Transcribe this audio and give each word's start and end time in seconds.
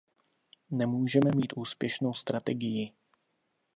Nemůžeme 0.69 1.31
mít 1.35 1.53
úspěšnou 1.55 2.13
strategii. 2.13 2.91